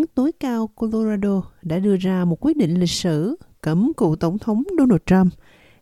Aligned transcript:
án 0.00 0.06
tối 0.14 0.32
cao 0.40 0.66
Colorado 0.66 1.42
đã 1.62 1.78
đưa 1.78 1.96
ra 1.96 2.24
một 2.24 2.36
quyết 2.40 2.56
định 2.56 2.80
lịch 2.80 2.90
sử 2.90 3.36
cấm 3.60 3.92
cựu 3.96 4.16
Tổng 4.16 4.38
thống 4.38 4.62
Donald 4.78 5.00
Trump 5.06 5.32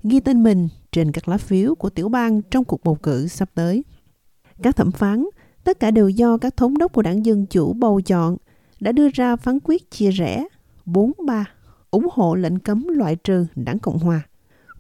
ghi 0.03 0.21
tên 0.21 0.43
mình 0.43 0.69
trên 0.93 1.13
các 1.13 1.29
lá 1.29 1.37
phiếu 1.37 1.75
của 1.75 1.91
tiểu 1.91 2.09
bang 2.09 2.43
trong 2.43 2.65
cuộc 2.65 2.85
bầu 2.85 2.95
cử 2.95 3.27
sắp 3.27 3.51
tới. 3.55 3.85
Các 4.63 4.77
thẩm 4.77 4.93
phán, 4.93 5.25
tất 5.65 5.81
cả 5.81 5.91
đều 5.91 6.09
do 6.09 6.39
các 6.39 6.57
thống 6.57 6.79
đốc 6.79 6.93
của 6.93 7.03
đảng 7.03 7.27
Dân 7.27 7.47
Chủ 7.47 7.73
bầu 7.73 8.01
chọn, 8.01 8.37
đã 8.81 8.93
đưa 8.93 9.09
ra 9.09 9.37
phán 9.37 9.59
quyết 9.65 9.91
chia 9.91 10.11
rẽ 10.11 10.45
4-3 10.87 11.45
ủng 11.91 12.09
hộ 12.13 12.35
lệnh 12.35 12.59
cấm 12.59 12.89
loại 12.89 13.17
trừ 13.17 13.47
đảng 13.57 13.79
Cộng 13.79 13.99
Hòa. 13.99 14.23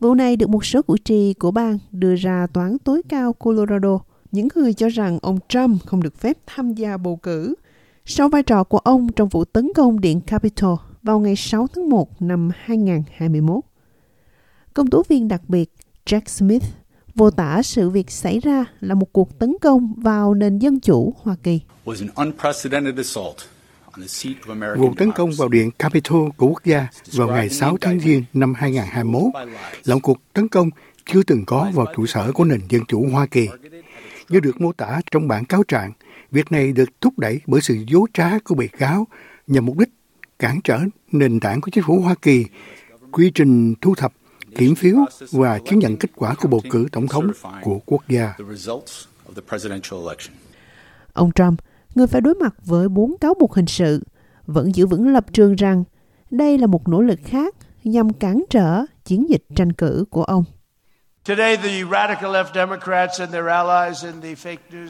Vụ 0.01 0.15
này 0.15 0.37
được 0.37 0.51
một 0.51 0.65
số 0.65 0.83
cử 0.83 0.95
tri 1.05 1.35
của 1.35 1.51
bang 1.51 1.79
đưa 1.91 2.15
ra 2.15 2.47
toán 2.47 2.79
tối 2.79 3.03
cao 3.09 3.33
Colorado, 3.33 3.99
những 4.33 4.49
người 4.55 4.73
cho 4.73 4.89
rằng 4.89 5.19
ông 5.23 5.39
Trump 5.49 5.87
không 5.87 6.03
được 6.03 6.17
phép 6.17 6.39
tham 6.47 6.75
gia 6.75 6.97
bầu 6.97 7.17
cử 7.17 7.55
sau 8.11 8.29
vai 8.29 8.43
trò 8.43 8.65
của 8.65 8.79
ông 8.79 9.13
trong 9.13 9.29
vụ 9.29 9.45
tấn 9.45 9.71
công 9.75 10.01
Điện 10.01 10.21
Capitol 10.21 10.75
vào 11.03 11.19
ngày 11.19 11.37
6 11.37 11.67
tháng 11.75 11.89
1 11.89 12.23
năm 12.23 12.51
2021. 12.57 13.65
Công 14.75 14.91
tố 14.91 15.03
viên 15.09 15.29
đặc 15.29 15.43
biệt 15.49 15.71
Jack 16.07 16.21
Smith 16.27 16.63
vô 17.15 17.31
tả 17.31 17.63
sự 17.63 17.91
việc 17.91 18.11
xảy 18.11 18.41
ra 18.41 18.65
là 18.81 18.95
một 18.95 19.13
cuộc 19.13 19.39
tấn 19.39 19.57
công 19.61 19.95
vào 19.97 20.35
nền 20.35 20.59
dân 20.59 20.81
chủ 20.81 21.15
Hoa 21.23 21.37
Kỳ. 21.43 21.61
Vụ 24.77 24.95
tấn 24.97 25.13
công 25.13 25.31
vào 25.39 25.49
điện 25.49 25.71
Capitol 25.79 26.29
của 26.37 26.47
quốc 26.47 26.65
gia 26.65 26.89
vào 27.13 27.29
ngày 27.29 27.49
6 27.49 27.77
tháng 27.81 28.01
Giêng 28.01 28.25
năm 28.33 28.55
2021 28.55 29.23
là 29.85 29.95
một 29.95 30.01
cuộc 30.03 30.19
tấn 30.33 30.49
công 30.49 30.71
chưa 31.13 31.23
từng 31.23 31.45
có 31.47 31.71
vào 31.75 31.87
trụ 31.97 32.07
sở 32.07 32.33
của 32.33 32.45
nền 32.45 32.61
dân 32.69 32.83
chủ 32.89 33.07
Hoa 33.13 33.27
Kỳ. 33.27 33.49
Như 34.29 34.41
được 34.41 34.61
mô 34.61 34.73
tả 34.73 35.01
trong 35.11 35.29
bản 35.29 35.45
cáo 35.45 35.63
trạng, 35.63 35.93
việc 36.31 36.53
này 36.53 36.73
được 36.73 37.01
thúc 37.01 37.19
đẩy 37.19 37.41
bởi 37.47 37.61
sự 37.61 37.85
dối 37.89 38.07
trá 38.15 38.39
của 38.39 38.55
bị 38.55 38.69
cáo 38.69 39.07
nhằm 39.47 39.67
mục 39.67 39.79
đích 39.79 39.89
cản 40.39 40.61
trở 40.65 40.81
nền 41.13 41.41
tảng 41.41 41.61
của 41.61 41.71
chính 41.71 41.85
phủ 41.85 42.01
Hoa 42.01 42.15
Kỳ, 42.23 42.45
quy 43.13 43.31
trình 43.35 43.75
thu 43.81 43.95
thập, 43.95 44.13
kiểm 44.57 44.75
phiếu 44.75 44.97
và 45.33 45.59
chứng 45.59 45.79
nhận 45.79 45.97
kết 45.97 46.11
quả 46.15 46.35
của 46.35 46.49
bầu 46.49 46.61
cử 46.71 46.87
tổng 46.93 47.07
thống 47.07 47.31
của 47.63 47.79
quốc 47.87 48.03
gia. 48.09 48.35
Ông 51.13 51.33
Trump 51.33 51.61
người 51.95 52.07
phải 52.07 52.21
đối 52.21 52.35
mặt 52.35 52.55
với 52.65 52.89
bốn 52.89 53.19
cáo 53.19 53.35
buộc 53.35 53.55
hình 53.55 53.67
sự, 53.67 54.03
vẫn 54.47 54.75
giữ 54.75 54.87
vững 54.87 55.13
lập 55.13 55.27
trường 55.33 55.57
rằng 55.57 55.85
đây 56.31 56.59
là 56.59 56.67
một 56.67 56.89
nỗ 56.89 57.03
lực 57.03 57.21
khác 57.25 57.55
nhằm 57.85 58.13
cản 58.13 58.45
trở 58.51 58.85
chiến 59.05 59.31
dịch 59.31 59.45
tranh 59.57 59.73
cử 59.73 60.05
của 60.11 60.25
ông. 60.25 60.45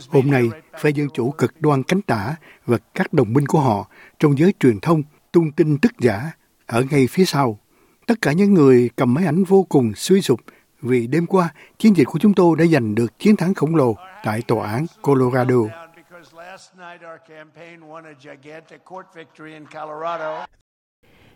Hôm 0.08 0.30
nay, 0.30 0.48
phe 0.78 0.90
Dân 0.90 1.08
Chủ 1.14 1.30
cực 1.30 1.54
đoan 1.60 1.82
cánh 1.82 2.02
tả 2.02 2.36
và 2.66 2.78
các 2.94 3.12
đồng 3.12 3.32
minh 3.32 3.46
của 3.46 3.60
họ 3.60 3.88
trong 4.18 4.38
giới 4.38 4.54
truyền 4.60 4.80
thông 4.80 5.02
tung 5.32 5.52
tin 5.52 5.78
tức 5.78 5.92
giả 5.98 6.32
ở 6.66 6.84
ngay 6.90 7.06
phía 7.10 7.24
sau. 7.24 7.58
Tất 8.06 8.14
cả 8.22 8.32
những 8.32 8.54
người 8.54 8.90
cầm 8.96 9.14
máy 9.14 9.24
ảnh 9.24 9.44
vô 9.44 9.66
cùng 9.68 9.92
suy 9.94 10.20
sụp 10.20 10.40
vì 10.82 11.06
đêm 11.06 11.26
qua 11.26 11.54
chiến 11.78 11.96
dịch 11.96 12.04
của 12.04 12.18
chúng 12.18 12.34
tôi 12.34 12.56
đã 12.58 12.64
giành 12.66 12.94
được 12.94 13.18
chiến 13.18 13.36
thắng 13.36 13.54
khổng 13.54 13.76
lồ 13.76 13.96
tại 14.24 14.42
tòa 14.42 14.70
án 14.72 14.86
Colorado. 15.02 15.56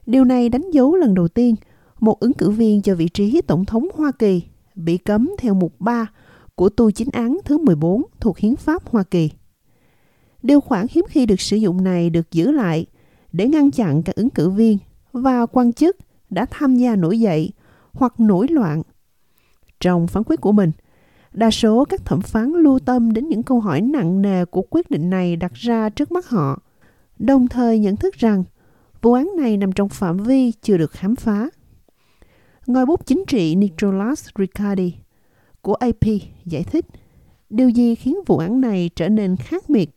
Điều 0.07 0.25
này 0.25 0.49
đánh 0.49 0.71
dấu 0.71 0.97
lần 0.97 1.15
đầu 1.15 1.29
tiên 1.29 1.55
một 2.01 2.21
ứng 2.21 2.33
cử 2.33 2.51
viên 2.51 2.83
cho 2.83 2.95
vị 2.95 3.09
trí 3.09 3.41
Tổng 3.47 3.65
thống 3.65 3.89
Hoa 3.95 4.13
Kỳ 4.19 4.43
bị 4.75 4.99
cấm 4.99 5.31
theo 5.39 5.55
mục 5.55 5.81
3 5.81 6.07
của 6.55 6.69
tu 6.69 6.91
chính 6.91 7.09
án 7.13 7.39
thứ 7.45 7.59
14 7.59 8.03
thuộc 8.21 8.39
Hiến 8.39 8.57
pháp 8.57 8.89
Hoa 8.89 9.03
Kỳ. 9.03 9.31
Điều 10.43 10.61
khoản 10.61 10.87
hiếm 10.91 11.05
khi 11.09 11.27
được 11.27 11.41
sử 11.41 11.57
dụng 11.57 11.85
này 11.85 12.11
được 12.11 12.33
giữ 12.33 12.51
lại 12.51 12.87
để 13.33 13.49
ngăn 13.49 13.71
chặn 13.71 14.03
các 14.03 14.17
ứng 14.17 14.31
cử 14.31 14.51
viên 14.51 14.79
và 15.13 15.47
quan 15.47 15.73
chức 15.73 15.97
đã 16.31 16.47
tham 16.51 16.77
gia 16.77 16.97
nổi 16.97 17.21
dậy 17.21 17.53
hoặc 17.93 18.21
nổi 18.21 18.49
loạn. 18.49 18.83
Trong 19.81 20.07
phán 20.07 20.23
quyết 20.27 20.41
của 20.41 20.53
mình, 20.53 20.73
Đa 21.33 21.51
số 21.51 21.85
các 21.85 22.05
thẩm 22.05 22.21
phán 22.21 22.53
lưu 22.53 22.79
tâm 22.79 23.13
đến 23.13 23.29
những 23.29 23.43
câu 23.43 23.61
hỏi 23.61 23.81
nặng 23.81 24.23
nề 24.23 24.45
của 24.45 24.63
quyết 24.71 24.91
định 24.91 25.11
này 25.11 25.37
đặt 25.37 25.53
ra 25.55 25.89
trước 25.89 26.13
mắt 26.13 26.29
họ, 26.29 26.63
đồng 27.19 27.49
thời 27.49 27.79
nhận 27.79 27.97
thức 27.97 28.15
rằng 28.15 28.45
vụ 29.03 29.13
án 29.13 29.31
này 29.37 29.57
nằm 29.57 29.73
trong 29.73 29.89
phạm 29.89 30.17
vi 30.17 30.53
chưa 30.63 30.77
được 30.77 30.91
khám 30.91 31.17
phá. 31.17 31.49
Ngòi 32.67 32.87
bút 32.87 33.07
chính 33.07 33.25
trị 33.29 33.55
Nicholas 33.55 34.29
Riccardi 34.39 34.95
của 35.61 35.75
AP 35.75 36.05
giải 36.45 36.63
thích 36.63 36.85
điều 37.51 37.69
gì 37.69 37.95
khiến 37.95 38.17
vụ 38.27 38.39
án 38.39 38.61
này 38.61 38.91
trở 38.97 39.09
nên 39.09 39.37
khác 39.37 39.69
biệt. 39.69 39.91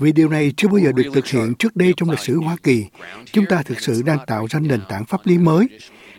Vì 0.00 0.12
điều 0.12 0.28
này 0.28 0.52
chưa 0.56 0.68
bao 0.68 0.78
giờ 0.78 0.92
được 0.92 1.10
thực 1.14 1.26
hiện 1.26 1.54
trước 1.58 1.76
đây 1.76 1.94
trong 1.96 2.10
lịch 2.10 2.20
sử 2.20 2.38
Hoa 2.40 2.56
Kỳ, 2.62 2.84
chúng 3.32 3.46
ta 3.46 3.62
thực 3.62 3.80
sự 3.80 4.02
đang 4.02 4.18
tạo 4.26 4.46
ra 4.50 4.60
nền 4.60 4.80
tảng 4.88 5.04
pháp 5.04 5.26
lý 5.26 5.38
mới 5.38 5.68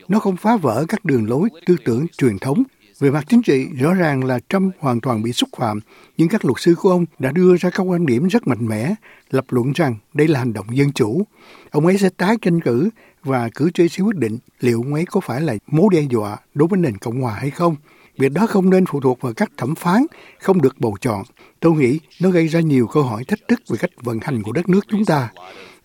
nó 0.08 0.20
không 0.20 0.38
phá 0.38 0.58
vỡ 0.58 0.86
các 0.90 1.06
đường 1.06 1.30
lối 1.30 1.50
tư 1.66 1.76
tưởng 1.86 2.06
truyền 2.18 2.40
thống. 2.40 2.64
Về 3.00 3.12
mặt 3.12 3.26
chính 3.30 3.42
trị, 3.42 3.68
rõ 3.80 3.94
ràng 3.94 4.24
là 4.24 4.40
Trump 4.50 4.74
hoàn 4.80 5.02
toàn 5.02 5.24
bị 5.24 5.34
xúc 5.34 5.50
phạm, 5.58 5.80
nhưng 6.18 6.30
các 6.30 6.46
luật 6.46 6.60
sư 6.60 6.76
của 6.76 6.90
ông 6.90 7.06
đã 7.20 7.32
đưa 7.32 7.58
ra 7.58 7.70
các 7.70 7.84
quan 7.84 8.06
điểm 8.06 8.28
rất 8.28 8.48
mạnh 8.48 8.68
mẽ, 8.68 8.96
lập 9.30 9.46
luận 9.50 9.72
rằng 9.76 9.96
đây 10.14 10.28
là 10.28 10.40
hành 10.40 10.54
động 10.54 10.78
dân 10.78 10.92
chủ. 10.92 11.24
Ông 11.72 11.86
ấy 11.86 11.98
sẽ 11.98 12.10
tái 12.18 12.36
tranh 12.42 12.62
cử 12.62 12.90
và 13.24 13.50
cử 13.56 13.72
tri 13.74 13.90
sẽ 13.90 14.04
quyết 14.04 14.16
định 14.16 14.38
liệu 14.60 14.82
ông 14.82 14.94
ấy 14.94 15.06
có 15.06 15.20
phải 15.20 15.42
là 15.42 15.56
mối 15.68 15.86
đe 15.92 16.02
dọa 16.02 16.38
đối 16.54 16.68
với 16.68 16.80
nền 16.80 16.98
Cộng 16.98 17.22
hòa 17.22 17.34
hay 17.34 17.50
không. 17.50 17.76
Việc 18.18 18.32
đó 18.32 18.48
không 18.48 18.70
nên 18.70 18.86
phụ 18.86 19.02
thuộc 19.02 19.22
vào 19.22 19.34
các 19.34 19.52
thẩm 19.58 19.76
phán, 19.76 20.06
không 20.40 20.62
được 20.62 20.76
bầu 20.80 20.98
chọn. 21.02 21.24
Tôi 21.60 21.74
nghĩ 21.74 22.00
nó 22.22 22.30
gây 22.30 22.48
ra 22.48 22.60
nhiều 22.60 22.88
câu 22.88 23.04
hỏi 23.04 23.24
thách 23.24 23.48
thức 23.48 23.62
về 23.70 23.78
cách 23.78 23.92
vận 24.02 24.20
hành 24.22 24.44
của 24.44 24.52
đất 24.52 24.70
nước 24.70 24.86
chúng 24.90 25.06
ta 25.06 25.30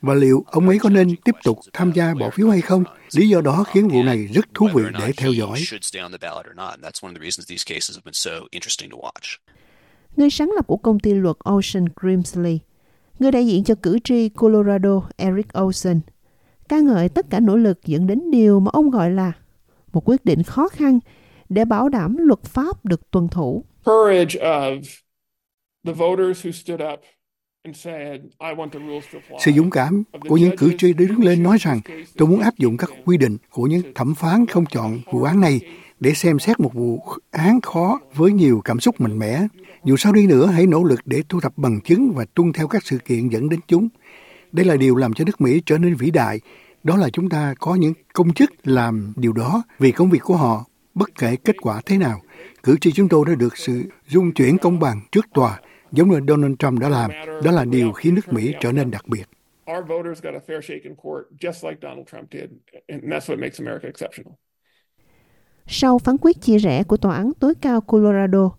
và 0.04 0.15
liệu 0.15 0.44
ông 0.47 0.69
ấy 0.69 0.78
có 0.78 0.91
nên 0.91 1.16
tiếp 1.16 1.34
tục 1.44 1.59
tham 1.72 1.92
gia 1.92 2.15
bỏ 2.15 2.31
phiếu 2.31 2.48
hay 2.48 2.60
không. 2.60 2.84
Lý 3.12 3.28
do 3.28 3.41
đó 3.41 3.65
khiến 3.72 3.88
vụ 3.88 4.03
này 4.03 4.26
rất 4.26 4.44
thú 4.54 4.69
vị 4.75 4.82
để 5.00 5.12
theo 5.16 5.32
dõi. 5.32 5.65
Người 10.16 10.31
sáng 10.31 10.50
lập 10.56 10.66
của 10.66 10.76
công 10.76 11.00
ty 11.00 11.15
luật 11.15 11.37
Ocean 11.38 11.84
Grimsley, 11.97 12.60
người 13.19 13.31
đại 13.31 13.47
diện 13.47 13.65
cho 13.65 13.75
cử 13.82 13.98
tri 14.04 14.28
Colorado 14.28 15.03
Eric 15.16 15.47
Olson, 15.60 16.00
ca 16.69 16.81
ngợi 16.81 17.09
tất 17.09 17.26
cả 17.31 17.41
nỗ 17.41 17.56
lực 17.56 17.86
dẫn 17.86 18.06
đến 18.06 18.31
điều 18.31 18.60
mà 18.60 18.71
ông 18.72 18.91
gọi 18.91 19.10
là 19.10 19.32
một 19.92 20.09
quyết 20.09 20.25
định 20.25 20.42
khó 20.42 20.69
khăn 20.69 20.98
để 21.48 21.65
bảo 21.65 21.88
đảm 21.88 22.16
luật 22.16 22.42
pháp 22.42 22.84
được 22.84 23.10
tuân 23.10 23.28
thủ. 23.28 23.65
Courage 23.84 24.41
of 24.41 24.82
the 25.86 25.92
voters 25.92 26.47
who 26.47 26.50
stood 26.50 26.81
up 26.92 27.00
sự 29.38 29.52
dũng 29.56 29.70
cảm 29.70 30.02
của 30.28 30.36
những 30.36 30.56
cử 30.56 30.72
tri 30.78 30.92
đứng 30.92 31.25
lên 31.25 31.42
nói 31.42 31.56
rằng 31.60 31.80
tôi 32.16 32.28
muốn 32.28 32.41
áp 32.41 32.58
dụng 32.58 32.76
các 32.76 32.91
quy 33.04 33.16
định 33.16 33.36
của 33.50 33.66
những 33.66 33.94
thẩm 33.94 34.14
phán 34.14 34.47
không 34.47 34.66
chọn 34.66 34.98
vụ 35.12 35.22
án 35.22 35.41
này 35.41 35.60
để 36.00 36.14
xem 36.14 36.38
xét 36.38 36.60
một 36.60 36.74
vụ 36.74 37.03
án 37.30 37.60
khó 37.60 38.00
với 38.14 38.32
nhiều 38.32 38.60
cảm 38.64 38.80
xúc 38.80 39.00
mạnh 39.00 39.19
mẽ. 39.19 39.47
Dù 39.84 39.97
sao 39.97 40.12
đi 40.12 40.26
nữa, 40.26 40.47
hãy 40.47 40.66
nỗ 40.66 40.84
lực 40.84 41.00
để 41.04 41.22
thu 41.28 41.41
thập 41.41 41.58
bằng 41.58 41.80
chứng 41.80 42.12
và 42.14 42.24
tuân 42.34 42.53
theo 42.53 42.69
các 42.69 42.86
sự 42.86 42.98
kiện 42.98 43.28
dẫn 43.28 43.48
đến 43.48 43.60
chúng. 43.69 43.88
Đây 44.53 44.66
là 44.66 44.76
điều 44.76 44.97
làm 44.97 45.12
cho 45.12 45.24
nước 45.24 45.41
Mỹ 45.41 45.62
trở 45.66 45.78
nên 45.78 45.94
vĩ 45.94 46.10
đại. 46.10 46.41
Đó 46.82 46.97
là 46.97 47.10
chúng 47.10 47.28
ta 47.28 47.54
có 47.58 47.74
những 47.74 47.94
công 48.12 48.32
chức 48.32 48.53
làm 48.64 49.12
điều 49.16 49.32
đó 49.32 49.62
vì 49.78 49.92
công 49.92 50.10
việc 50.10 50.22
của 50.22 50.36
họ, 50.36 50.64
bất 50.94 51.10
kể 51.19 51.36
kết 51.36 51.56
quả 51.60 51.80
thế 51.86 51.98
nào. 51.98 52.20
Cử 52.62 52.76
tri 52.80 52.92
chúng 52.92 53.08
tôi 53.08 53.24
đã 53.26 53.34
được 53.34 53.56
sự 53.56 53.84
dung 54.08 54.32
chuyển 54.32 54.58
công 54.58 54.80
bằng 54.80 55.00
trước 55.12 55.26
tòa 55.34 55.60
giống 55.94 56.10
như 56.10 56.21
Donald 56.28 56.55
Trump 56.59 56.81
đã 56.81 56.88
làm. 56.88 57.10
Đó 57.44 57.50
là 57.50 57.65
điều 57.65 57.93
khiến 57.93 58.15
nước 58.15 58.32
Mỹ 58.32 58.55
trở 58.60 58.72
nên 58.72 58.91
đặc 58.91 59.05
biệt. 59.09 59.25
Sau 65.66 65.99
phán 65.99 66.16
quyết 66.21 66.41
chia 66.41 66.59
rẽ 66.59 66.83
của 66.83 66.97
Tòa 66.97 67.16
án 67.16 67.33
tối 67.41 67.54
cao 67.54 67.81
Colorado, 67.81 68.50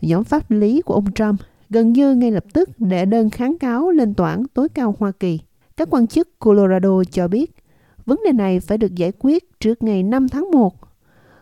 nhóm 0.00 0.24
pháp 0.24 0.50
lý 0.50 0.82
của 0.82 0.94
ông 0.94 1.12
Trump 1.12 1.40
gần 1.70 1.92
như 1.92 2.14
ngay 2.14 2.30
lập 2.30 2.44
tức 2.52 2.68
đệ 2.78 3.04
đơn 3.04 3.30
kháng 3.30 3.58
cáo 3.58 3.90
lên 3.90 4.14
Tòa 4.14 4.30
án 4.30 4.42
tối 4.54 4.68
cao 4.68 4.96
Hoa 4.98 5.12
Kỳ. 5.20 5.40
Các 5.76 5.88
quan 5.90 6.06
chức 6.06 6.38
Colorado 6.38 7.04
cho 7.10 7.28
biết 7.28 7.54
vấn 8.06 8.20
đề 8.24 8.32
này 8.32 8.60
phải 8.60 8.78
được 8.78 8.94
giải 8.94 9.12
quyết 9.18 9.60
trước 9.60 9.82
ngày 9.82 10.02
5 10.02 10.28
tháng 10.28 10.50
1. 10.50 10.74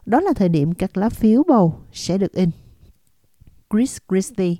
Đó 0.06 0.20
là 0.20 0.32
thời 0.37 0.49
điểm 0.49 0.75
các 0.75 0.97
lá 0.97 1.08
phiếu 1.08 1.43
bầu 1.49 1.75
sẽ 1.93 2.19
được 2.19 2.32
in. 2.32 2.50
Chris 3.70 3.99
Christie, 4.08 4.55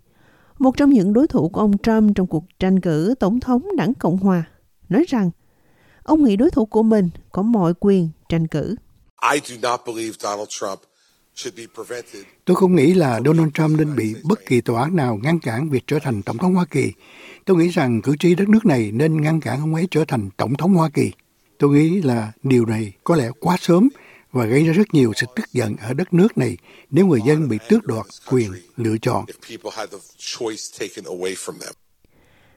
một 0.59 0.77
trong 0.77 0.91
những 0.91 1.13
đối 1.13 1.29
thủ 1.29 1.49
của 1.49 1.61
ông 1.61 1.79
Trump 1.79 2.17
trong 2.17 2.27
cuộc 2.27 2.45
tranh 2.61 2.81
cử 2.81 3.15
tổng 3.21 3.41
thống 3.41 3.69
đảng 3.77 3.95
Cộng 3.95 4.17
Hòa, 4.17 4.45
nói 4.89 5.05
rằng 5.09 5.31
ông 6.03 6.25
nghĩ 6.25 6.37
đối 6.37 6.51
thủ 6.51 6.67
của 6.67 6.83
mình 6.83 7.11
có 7.33 7.43
mọi 7.43 7.73
quyền 7.81 8.09
tranh 8.29 8.47
cử. 8.47 8.75
Tôi 12.45 12.57
không 12.57 12.75
nghĩ 12.75 12.95
là 12.95 13.21
Donald 13.25 13.49
Trump 13.55 13.79
nên 13.79 13.97
bị 13.97 14.15
bất 14.25 14.47
kỳ 14.47 14.61
tòa 14.61 14.83
án 14.83 14.97
nào 14.97 15.19
ngăn 15.23 15.39
cản 15.39 15.71
việc 15.71 15.85
trở 15.87 15.99
thành 16.03 16.23
tổng 16.23 16.39
thống 16.39 16.55
Hoa 16.55 16.65
Kỳ. 16.65 16.93
Tôi 17.45 17.57
nghĩ 17.57 17.69
rằng 17.69 18.03
cử 18.03 18.17
tri 18.19 18.35
đất 18.35 18.49
nước 18.49 18.67
này 18.67 18.91
nên 18.93 19.21
ngăn 19.21 19.41
cản 19.41 19.61
ông 19.61 19.75
ấy 19.75 19.89
trở 19.91 20.05
thành 20.09 20.31
tổng 20.37 20.55
thống 20.55 20.75
Hoa 20.75 20.89
Kỳ. 20.95 21.13
Tôi 21.59 21.71
nghĩ 21.71 22.03
là 22.03 22.33
điều 22.43 22.67
này 22.67 22.93
có 23.05 23.17
lẽ 23.17 23.31
quá 23.41 23.57
sớm 23.61 23.89
và 24.35 24.45
gây 24.47 24.65
ra 24.65 24.73
rất 24.73 24.95
nhiều 24.95 25.13
sự 25.17 25.27
tức 25.37 25.53
giận 25.53 25.77
ở 25.77 25.95
đất 25.95 26.15
nước 26.15 26.39
này 26.39 26.57
nếu 26.91 27.07
người 27.07 27.21
dân 27.27 27.49
bị 27.49 27.59
tước 27.69 27.85
đoạt 27.87 28.07
quyền 28.31 28.53
lựa 28.77 28.97
chọn. 29.03 29.25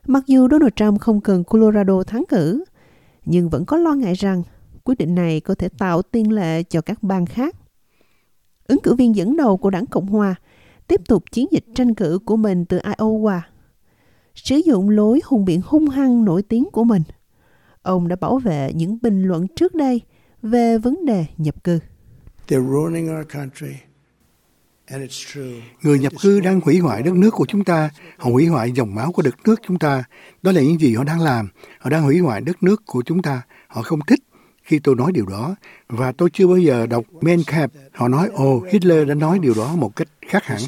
Mặc 0.08 0.24
dù 0.28 0.48
Donald 0.52 0.74
Trump 0.76 1.02
không 1.02 1.22
cần 1.22 1.44
Colorado 1.44 2.04
thắng 2.04 2.24
cử, 2.30 2.64
nhưng 3.26 3.50
vẫn 3.50 3.66
có 3.66 3.78
lo 3.78 3.94
ngại 3.94 4.14
rằng 4.14 4.44
quyết 4.84 4.98
định 4.98 5.16
này 5.16 5.40
có 5.40 5.56
thể 5.56 5.70
tạo 5.78 6.02
tiền 6.02 6.32
lệ 6.32 6.64
cho 6.64 6.82
các 6.82 7.04
bang 7.04 7.26
khác. 7.26 7.56
Ứng 8.68 8.80
cử 8.84 8.96
viên 8.96 9.16
dẫn 9.16 9.38
đầu 9.38 9.58
của 9.58 9.70
đảng 9.70 9.86
Cộng 9.86 10.08
Hòa 10.08 10.36
tiếp 10.88 11.02
tục 11.08 11.24
chiến 11.32 11.48
dịch 11.52 11.66
tranh 11.76 11.96
cử 11.96 12.20
của 12.26 12.38
mình 12.38 12.66
từ 12.66 12.78
Iowa. 12.78 13.40
Sử 14.36 14.56
dụng 14.56 14.90
lối 14.90 15.22
hùng 15.26 15.46
biện 15.46 15.62
hung 15.66 15.90
hăng 15.90 16.26
nổi 16.26 16.44
tiếng 16.44 16.68
của 16.72 16.84
mình, 16.84 17.04
ông 17.82 18.08
đã 18.08 18.16
bảo 18.16 18.40
vệ 18.40 18.72
những 18.76 18.98
bình 19.02 19.24
luận 19.24 19.48
trước 19.56 19.76
đây 19.76 20.02
về 20.42 20.78
vấn 20.78 21.06
đề 21.06 21.26
nhập 21.38 21.64
cư. 21.64 21.80
Người 25.82 26.00
nhập 26.00 26.14
cư 26.22 26.40
đang 26.40 26.62
hủy 26.62 26.80
hoại 26.80 27.04
đất 27.04 27.14
nước 27.14 27.32
của 27.32 27.46
chúng 27.46 27.64
ta, 27.64 27.90
họ 28.18 28.32
hủy 28.32 28.46
hoại 28.48 28.72
dòng 28.72 28.96
máu 28.96 29.12
của 29.12 29.22
đất 29.22 29.36
nước 29.46 29.56
chúng 29.68 29.80
ta. 29.80 30.04
Đó 30.42 30.52
là 30.52 30.62
những 30.62 30.80
gì 30.80 30.96
họ 30.96 31.04
đang 31.04 31.22
làm. 31.22 31.50
Họ 31.80 31.90
đang 31.90 32.04
hủy 32.04 32.20
hoại 32.20 32.42
đất 32.42 32.64
nước 32.64 32.82
của 32.86 33.04
chúng 33.06 33.22
ta. 33.22 33.42
Họ 33.68 33.82
không 33.82 34.00
thích 34.08 34.20
khi 34.64 34.80
tôi 34.80 34.96
nói 34.96 35.12
điều 35.12 35.26
đó. 35.26 35.56
Và 35.88 36.12
tôi 36.12 36.30
chưa 36.34 36.48
bao 36.48 36.58
giờ 36.58 36.86
đọc 36.86 37.04
Mein 37.22 37.40
Kampf. 37.40 37.68
Họ 37.94 38.08
nói, 38.08 38.30
ồ, 38.34 38.56
oh, 38.56 38.68
Hitler 38.72 39.08
đã 39.08 39.16
nói 39.16 39.40
điều 39.40 39.54
đó 39.54 39.76
một 39.76 39.96
cách 39.96 40.08
khác 40.28 40.44
hẳn. 40.44 40.60